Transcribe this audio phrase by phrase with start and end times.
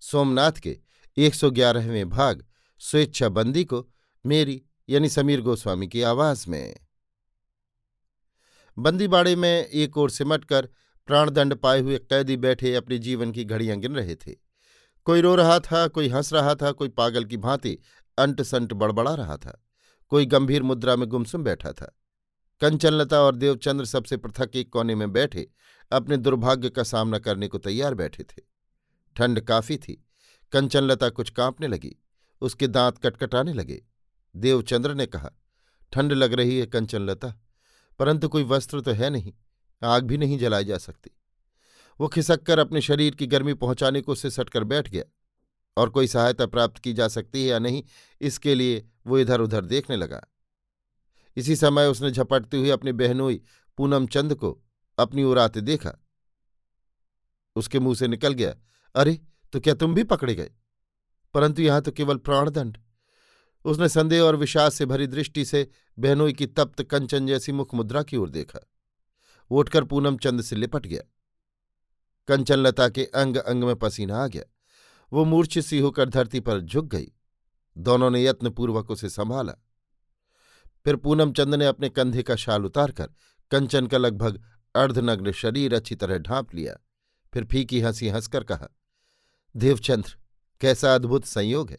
[0.00, 0.78] सोमनाथ के
[1.16, 2.44] 111वें भाग
[2.80, 3.86] स्वेच्छा बंदी को
[4.26, 6.76] मेरी यानी समीर गोस्वामी की आवाज़ में।
[8.78, 10.68] बंदीबाड़े में एक ओर सिमटकर
[11.06, 14.34] प्राणदंड पाए हुए कैदी बैठे अपने जीवन की घड़ियाँ गिन रहे थे।
[15.04, 17.78] कोई रो रहा था, कोई हंस रहा था, कोई पागल की भांति
[18.18, 19.64] अंट संट बड़बड़ा रहा था,
[20.08, 21.96] कोई गंभीर मुद्रा में गुमसुम बैठा था।
[22.60, 25.48] कंचनलता और देवचंद्र सबसे पृथक एक कोने में बैठे
[25.92, 28.49] अपने दुर्भाग्य का सामना करने को तैयार बैठे थे।
[29.16, 30.06] ठंड काफ़ी थी।
[30.52, 31.96] कंचनलता कुछ कांपने लगी,
[32.40, 33.82] उसके दांत कटकटाने लगे।
[34.36, 35.30] देवचंद्र ने कहा,
[35.92, 37.34] ठंड लग रही है कंचनलता,
[37.98, 39.32] परंतु कोई वस्त्र तो है नहीं,
[39.82, 41.10] आग भी नहीं जलाई जा सकती।
[42.00, 45.04] वो खिसक कर अपने शरीर की गर्मी पहुँचाने को उससे सटकर बैठ गया।
[45.76, 47.82] और कोई सहायता प्राप्त की जा सकती है या नहीं,
[48.20, 50.26] इसके लिए वो इधर उधर देखने लगा।
[51.36, 53.40] इसी समय उसने झपटते हुए अपनी बहनोई
[53.76, 54.62] पूनम चंद को
[54.98, 55.92] अपनी ओर आते देखा।
[57.56, 58.54] उसके मुँह से निकल गया
[58.94, 59.20] अरे
[59.52, 60.50] तो क्या तुम भी पकड़े गए?
[61.34, 62.78] परंतु यहाँ तो केवल प्राणदंड।
[63.64, 68.02] उसने संदेह और विश्वास से भरी दृष्टि से बहनोई की तप्त कंचन जैसी मुख मुद्रा
[68.02, 68.70] की ओर देखा।
[69.50, 71.02] उठकर पूनम चंद से लिपट गया।
[72.28, 74.44] कंचनलता के अंग अंग में पसीना आ गया।
[75.12, 77.12] वो मूर्छ सी होकर धरती पर झुक गई।
[77.78, 79.52] दोनों ने यत्नपूर्वक उसे संभाला।
[80.84, 83.10] फिर पूनम चंद ने अपने कंधे का शाल उतारकर
[83.50, 86.76] कंचन का लगभग अर्धनग्न शरीर अच्छी तरह ढांप लिया।
[87.34, 88.68] फिर फीकी हँसी हंसकर कहा
[89.56, 90.16] देवचंद्र,
[90.60, 91.78] कैसा अद्भुत संयोग है।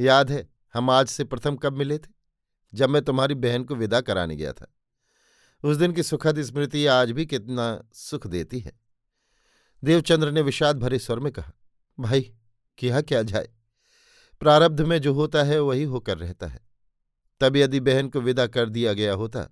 [0.00, 2.08] याद है, हम आज से प्रथम कब मिले थे?
[2.74, 4.74] जब मैं तुम्हारी बहन को विदा कराने गया था।
[5.64, 8.80] उस दिन की सुखद स्मृति आज भी कितना सुख देती है।
[9.84, 11.52] देवचंद्र ने विषाद भरे स्वर में कहा,
[12.00, 12.34] भाई,
[12.78, 13.48] किया क्या जाए?
[14.40, 16.60] प्रारब्ध में जो होता है, वही होकर रहता है।
[17.40, 19.48] तब यदि बहन को विदा कर दिया गया होता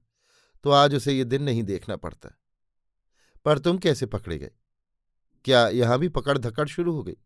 [0.62, 2.28] तो आज उसे ये दिन नहीं देखना पड़ता।
[3.44, 4.50] पर तुम कैसे पकड़े गए?
[5.44, 7.16] क्या यहाँ भी पकड़ धकड़ शुरू हो गई?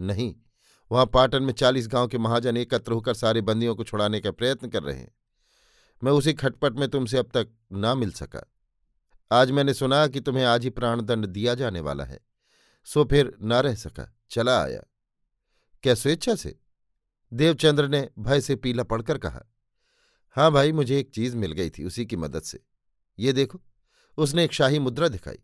[0.00, 0.34] नहीं,
[0.92, 4.68] वहाँ पाटन में चालीस गाँव के महाजन एकत्र होकर सारे बंदियों को छुड़ाने का प्रयत्न
[4.68, 5.14] कर रहे हैं।
[6.04, 8.52] मैं उसी खटपट में तुमसे अब तक ना मिल सका।
[9.32, 12.20] आज मैंने सुना कि तुम्हें आज ही प्राणदंड दिया जाने वाला है।
[12.84, 14.82] सो फिर ना रह सका, चला आया।
[15.82, 16.58] क्या स्वेच्छा से?
[17.32, 19.44] देवचंद्र ने भय से पीला पड़कर कहा
[20.30, 22.64] हाँ भाई, मुझे एक चीज़ मिल गई थी उसी की मदद से।
[23.18, 23.60] ये देखो,
[24.18, 25.38] उसने एक शाही मुद्रा दिखाई।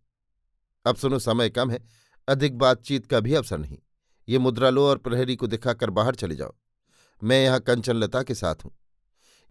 [0.87, 1.87] अब सुनो, समय कम है,
[2.29, 3.79] अधिक बातचीत का भी अवसर नहीं।
[4.29, 6.55] ये मुद्रा लो और प्रहरी को दिखाकर बाहर चले जाओ।
[7.23, 8.73] मैं यहाँ कंचनलता के साथ हूँ।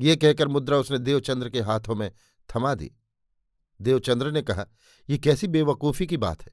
[0.02, 2.12] ये कहकर मुद्रा उसने देवचंद्र के हाथों में
[2.50, 2.91] थमा दी।
[3.81, 4.68] देवचंद्र ने कहा
[5.09, 6.52] यह कैसी बेवकूफ़ी की बात है।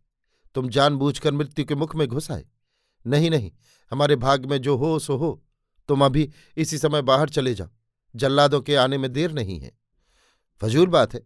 [0.55, 2.47] तुम जानबूझकर मृत्यु के मुख में घुस आए।
[3.07, 3.53] नहीं नहीं,
[3.91, 5.45] हमारे भाग में जो हो, सो हो।
[5.89, 7.69] तुम अभी इसी समय बाहर चले जाओ।
[8.17, 9.79] जल्लादों के आने में देर नहीं है।
[10.61, 11.21] फजूल बात है।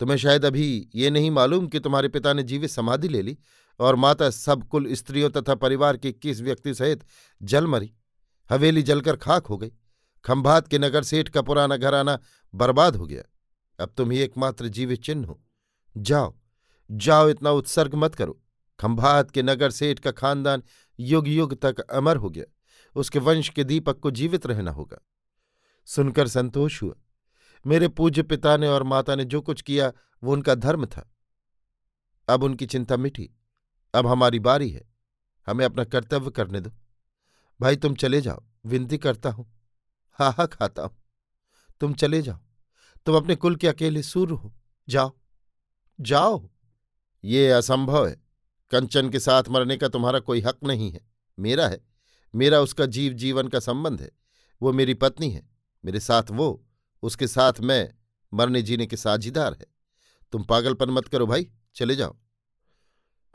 [0.00, 3.38] तुम्हें शायद अभी ये नहीं मालूम कि तुम्हारे पिता ने जीवित समाधि ले ली
[3.78, 7.04] और माता सब कुल स्त्रियों तथा परिवार के इक्कीस व्यक्ति सहित
[7.42, 7.94] जल मरी।
[8.50, 9.72] हवेली जलकर खाक हो गई।
[10.24, 12.18] खंभात के नगर सेठ का पुराना घराना
[12.54, 13.22] बर्बाद हो गया।
[13.82, 15.44] अब तुम ही एकमात्र जीवित चिन्ह हो।
[15.96, 16.36] जाओ
[16.90, 18.42] जाओ, इतना उत्सर्ग मत करो।
[18.80, 20.62] खंभात के नगर सेठ का खानदान
[21.00, 22.44] युग युग तक अमर हो गया।
[22.96, 24.98] उसके वंश के दीपक को जीवित रहना होगा।
[25.86, 26.94] सुनकर संतोष हुआ।
[27.66, 29.92] मेरे पूज्य पिता ने और माता ने जो कुछ किया,
[30.24, 31.14] वो उनका धर्म था।
[32.28, 33.30] अब उनकी चिंता मिटी।
[33.94, 34.88] अब हमारी बारी है।
[35.46, 36.70] हमें अपना कर्तव्य करने दो।
[37.60, 39.60] भाई, तुम चले जाओ। विनती करता हूँ।
[40.18, 40.96] हा हा, खाता हूँ।
[41.80, 42.38] तुम चले जाओ।
[43.06, 44.54] तुम अपने कुल के अकेले सूर्य हो।
[44.88, 45.12] जाओ।
[46.00, 46.50] जाओ।
[47.24, 48.22] ये असंभव है।
[48.70, 51.00] कंचन के साथ मरने का तुम्हारा कोई हक नहीं है।
[51.38, 51.80] मेरा है।
[52.34, 54.10] मेरा उसका जीव जीवन का संबंध है।
[54.62, 55.50] वो मेरी पत्नी है।
[55.84, 56.66] मेरे साथ वो।
[57.02, 57.94] उसके साथ मैं
[58.34, 59.66] मरने जीने के साझीदार है।
[60.32, 62.16] तुम पागलपन मत करो भाई। चले जाओ।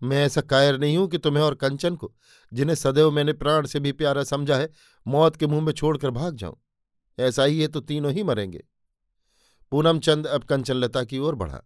[0.03, 2.13] मैं ऐसा कायर नहीं हूँ कि तुम्हें और कंचन को,
[2.53, 4.69] जिन्हें सदैव मैंने प्राण से भी प्यारा समझा है,
[5.07, 6.57] मौत के मुँह में छोड़कर भाग जाऊँ।
[7.19, 8.63] ऐसा ही है तो तीनों ही मरेंगे।
[9.71, 11.61] पूनम चंद अब कंचन लता की ओर बढ़ा।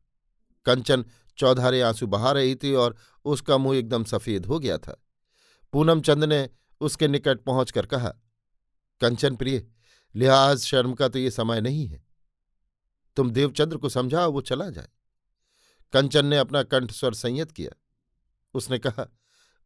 [0.66, 1.06] कंचन
[1.38, 2.96] चौधारे आँसू बहा रही थी और
[3.26, 5.04] उसका मुँह एकदम सफ़ेद हो गया था।
[5.74, 6.50] पूनम चंद ने
[6.82, 8.10] उसके निकट पहुंचकर कहा,
[9.02, 9.68] कंचन प्रिय,
[10.16, 12.06] लिहाज शर्म का तो ये समय नहीं है।
[13.18, 14.88] तुम देवचंद्र को समझाओ, वो चला जाए।
[15.94, 17.72] कंचन ने अपना कंठ स्वर संयत किया।
[18.58, 19.18] उसने कहा,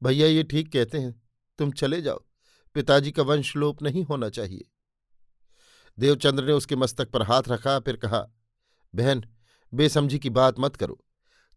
[0.03, 1.21] भैया, ये ठीक कहते हैं,
[1.57, 2.25] तुम चले जाओ।
[2.73, 4.71] पिताजी का वंशलोप नहीं होना चाहिए।
[5.99, 8.27] देवचंद्र ने उसके मस्तक पर हाथ रखा, फिर कहा,
[8.95, 9.23] बहन,
[9.73, 11.05] बेसमझी की बात मत करो।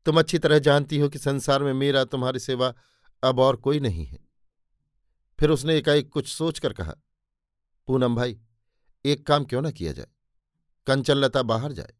[0.06, 2.74] तुम अच्छी तरह जानती हो कि संसार में मेरा तुम्हारी सेवा
[3.22, 4.18] अब और कोई नहीं है।
[5.40, 6.94] फिर उसने एकाएक कुछ सोचकर कहा,
[7.86, 8.40] पूनम भाई,
[9.04, 10.06] एक काम क्यों ना किया जाए?
[10.86, 11.94] कंचन लता बाहर जाए।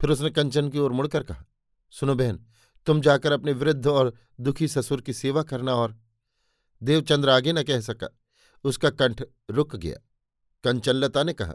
[0.00, 1.44] फिर उसने कंचन की ओर मुड़कर कहा,
[1.90, 2.46] सुनो बहन
[2.86, 5.96] तुम जाकर अपने वृद्ध और दुखी ससुर की सेवा करना और
[6.82, 8.08] देवचंद्र आगे न कह सका।
[8.64, 9.96] उसका कंठ रुक गया।
[10.64, 11.54] कंचनलता ने कहा,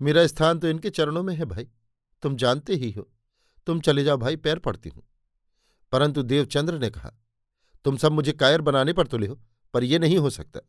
[0.00, 1.68] मेरा स्थान तो इनके चरणों में है भाई।
[2.22, 3.08] तुम जानते ही हो।
[3.66, 5.02] तुम चले जाओ भाई, पैर पड़ती हूँ
[5.92, 7.12] परंतु देवचंद्र ने कहा,
[7.84, 9.38] तुम सब मुझे कायर बनाने पर तुले हो,
[9.74, 10.60] पर यह नहीं हो सकता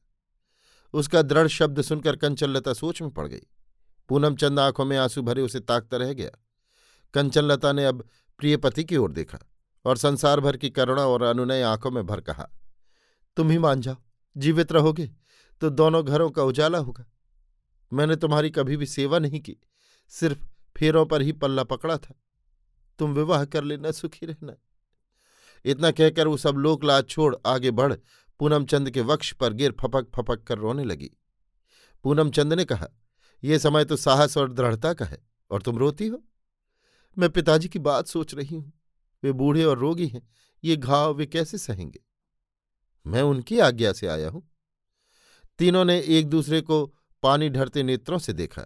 [0.94, 3.42] उसका दृढ़ शब्द सुनकर कंचनलता सोच में पड़ गई।
[4.10, 6.30] पूनम चंद आँखों में आँसू भरे उसे ताकता रह गया।
[7.14, 8.08] कंचनलता ने अब
[8.40, 9.40] प्रियपति की ओर देखा।
[9.90, 12.48] और संसार भर की करुणा और अनुनय आँखों में भर कहा,
[13.38, 13.96] तुम ही मान जाओ,
[14.36, 15.10] जीवित रहोगे
[15.62, 17.06] तो दोनों घरों का उजाला होगा।
[17.92, 19.56] मैंने तुम्हारी कभी भी सेवा नहीं की,
[20.12, 20.46] सिर्फ़
[20.76, 22.14] फेरों पर ही पल्ला पकड़ा था।
[23.00, 24.56] तुम विवाह कर लेना, सुखी रहना।
[25.66, 27.94] इतना कहकर वो सब लोक लाज छोड़ आगे बढ़
[28.40, 31.10] पूनमचंद के वक्ष पर गिर फपक फपक कर रोने लगी।
[32.06, 32.88] पूनमचंद ने कहा
[33.44, 35.22] यह समय तो साहस और दृढ़ता का है,
[35.52, 36.24] और तुम रोती हो?
[37.18, 38.72] मैं पिताजी की बात सोच रही हूँ।
[39.24, 40.30] वे बूढ़े और रोगी हैं,
[40.64, 42.00] ये घाव वे कैसे सहेंगे?
[43.08, 44.52] मैं उनकी आज्ञा से आया हूँ।
[45.60, 48.62] तीनों ने एक दूसरे को पानी ढरते नेत्रों से देखा।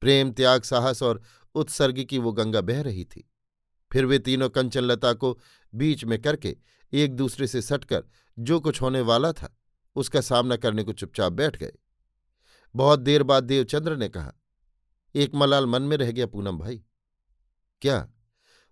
[0.00, 1.22] प्रेम, त्याग, साहस और
[1.54, 3.30] उत्सर्ग की वो गंगा बह रही थी।
[3.92, 5.40] फिर वे तीनों कंचनलता को
[5.74, 6.56] बीच में करके
[6.92, 8.04] एक दूसरे से सटकर
[8.38, 9.58] जो कुछ होने वाला था,
[9.96, 11.72] उसका सामना करने को चुपचाप बैठ गए।
[12.74, 14.32] बहुत देर बाद देवचंद्र ने कहा,
[15.14, 16.84] एक मलाल मन में रह गया पूनम भाई।
[17.82, 18.12] क्या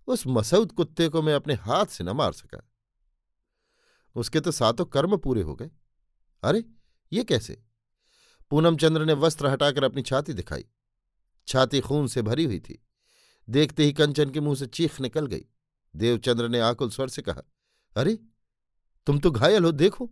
[0.07, 2.71] उस मसऊद कुत्ते को मैं अपने हाथ से न मार सका।
[4.17, 5.71] उसके तो सातों कर्म पूरे हो गए।
[6.43, 6.65] अरे,
[7.13, 7.63] ये कैसे?
[8.51, 10.65] पूनम चंद्र ने वस्त्र हटाकर अपनी छाती दिखाई।
[11.49, 12.87] छाती खून से भरी हुई थी।
[13.51, 15.45] देखते ही कंचन के मुँह से चीख निकल गई।
[15.97, 17.43] देवचंद्र ने आकुल स्वर से कहा,
[17.97, 18.19] अरे,
[19.07, 20.11] तुम तो घायल हो, देखो।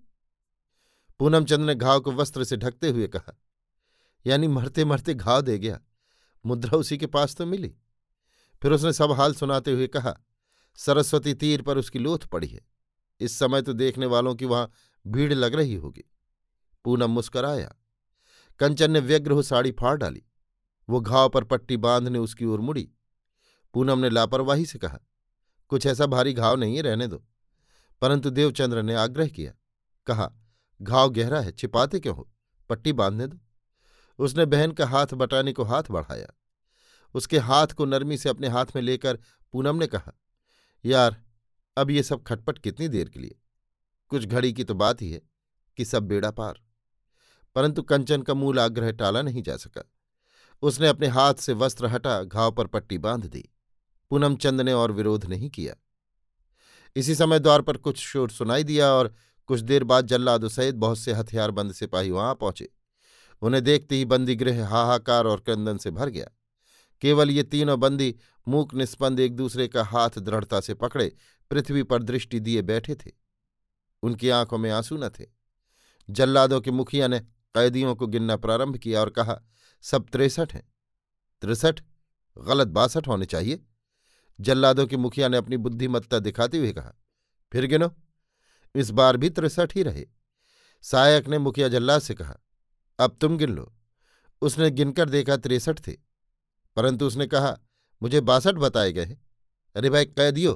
[1.19, 3.41] पूनम चंद्र ने घाव को वस्त्र से ढकते हुए कहा,
[4.27, 5.81] यानी मरते मरते घाव दे गया।
[6.47, 7.75] मुद्रा उसी के पास तो मिली।
[8.62, 10.17] फिर उसने सब हाल सुनाते हुए कहा,
[10.76, 12.61] सरस्वती तीर पर उसकी लोथ पड़ी है।
[13.20, 14.70] इस समय तो देखने वालों की वहाँ
[15.06, 16.05] भीड़ लग रही होगी।
[16.85, 17.75] पूनम मुस्कराया।
[18.59, 20.23] कंचन ने व्यग्र हो साड़ी फाड़ डाली।
[20.88, 22.91] वो घाव पर पट्टी बांधने उसकी ओर मुड़ी।
[23.75, 24.99] पूनम ने लापरवाही से कहा,
[25.69, 27.25] कुछ ऐसा भारी घाव नहीं है, रहने दो।
[28.00, 29.53] परंतु देवचंद्र ने आग्रह किया।
[30.06, 30.32] कहा,
[30.82, 32.31] घाव गहरा है, छिपाते क्यों हो?
[32.69, 33.38] पट्टी बांधने दो।
[34.19, 36.29] उसने बहन का हाथ बटाने को हाथ बढ़ाया।
[37.14, 39.19] उसके हाथ को नरमी से अपने हाथ में लेकर
[39.53, 40.12] पूनम ने कहा,
[40.85, 41.23] यार,
[41.76, 43.35] अब ये सब खटपट कितनी देर के लिए?
[44.09, 45.23] कुछ घड़ी की तो बात ही है
[45.76, 46.61] कि सब बेड़ा पार।
[47.55, 49.93] परंतु कंचन का मूल आग्रह टाला नहीं जा सका।
[50.63, 53.48] उसने अपने हाथ से वस्त्र हटा घाव पर पट्टी बाँध दी।
[54.10, 55.75] पूनम चंद ने और विरोध नहीं किया।
[56.96, 59.15] इसी समय द्वार पर कुछ शोर सुनाई दिया और
[59.46, 62.72] कुछ देर बाद जल्लाद सहित बहुत से हथियारबंद सिपाही वहाँ पहुँचे।
[63.43, 66.29] उन्हें देखते ही बंदीगृह हाहाकार और क्रंदन से भर गया।
[67.03, 68.17] केवल ये तीनों बंदी
[68.49, 71.17] मूक निस्पंद एक दूसरे का हाथ दृढ़ता से पकड़े,
[71.51, 73.11] पृथ्वी पर दृष्टि दिए बैठे थे।
[74.03, 75.27] उनकी आँखों में आँसू न थे।
[76.11, 79.43] जल्लादों के मुखिया ने कैदियों को गिनना प्रारंभ किया और कहा,
[79.82, 80.73] सब तिरसठ हैं।
[81.43, 81.81] तिरसठ?
[82.39, 83.65] गलत बासठ होने चाहिए।
[84.41, 86.94] जल्लादों के मुखिया ने अपनी बुद्धिमत्ता दिखाते हुए कहा,
[87.53, 87.94] फिर गिनो।
[88.75, 90.06] इस बार भी तिरसठ ही रहे।
[90.82, 92.37] सायक ने मुखिया जल्लाद से कहा,
[92.99, 93.75] अब तुम गिन लो।
[94.43, 96.11] उसने गिनकर देखा तिरसठ थे।
[96.76, 97.56] परंतु उसने कहा,
[98.02, 99.20] मुझे बासठ बताए गए हैं।
[99.76, 100.52] अरे भाई, कैदियो,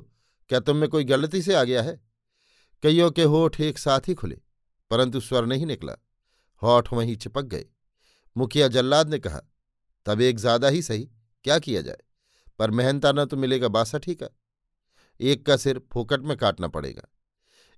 [0.50, 2.00] क्या तुम में कोई गलती से आ गया है?
[2.82, 4.38] कईयों के होठ एक साथ ही खुले,
[4.90, 5.96] परंतु स्वर नहीं निकला।
[6.62, 7.64] होठ वहीं चिपक गए।
[8.36, 9.40] मुखिया जल्लाद ने कहा,
[10.06, 11.08] तब एक ज़्यादा ही सही,
[11.44, 11.98] क्या किया जाए?
[12.58, 14.28] पर मेहनता न तो मिलेगा बासठ ही का।
[15.20, 17.02] एक का सिर फोकट में काटना पड़ेगा।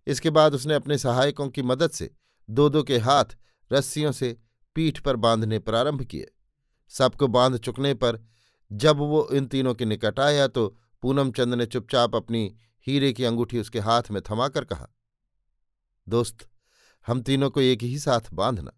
[0.07, 2.11] इसके बाद उसने अपने सहायकों की मदद से
[2.49, 3.37] दो दो के हाथ
[3.71, 4.37] रस्सियों से
[4.75, 6.26] पीठ पर बांधने प्रारंभ किए।
[6.88, 8.21] सबको बाँध चुकने पर
[8.73, 10.68] जब वो इन तीनों के निकट आया तो
[11.02, 14.88] पूनम चंद ने चुपचाप अपनी हीरे की अंगूठी उसके हाथ में थमाकर कहा,
[16.09, 16.49] दोस्त,
[17.07, 18.73] हम तीनों को एक ही साथ बांधना।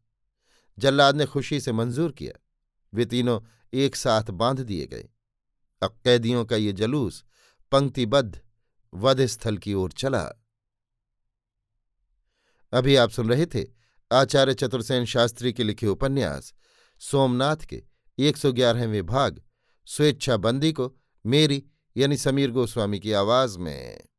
[0.79, 2.33] जल्लाद ने खुशी से मंजूर किया।
[2.95, 3.41] वे तीनों
[3.73, 5.09] एक साथ बाँध दिए गए।
[5.83, 7.25] अब कैदियों का ये जलूस
[7.73, 8.41] पंक्तिबद्ध
[8.95, 10.23] वध स्थल की ओर चला।
[12.73, 13.67] अभी आप सुन रहे थे
[14.13, 16.55] आचार्य चतुर्सेन शास्त्री के लिखे उपन्यास,
[16.99, 17.90] सोमनाथ के
[18.21, 19.43] एक सौ ग्यारहवें भाग
[19.87, 20.93] स्वेच्छा बंदी को
[21.27, 21.63] मेरी
[21.97, 24.10] यानी समीर गोस्वामी की आवाज़ में।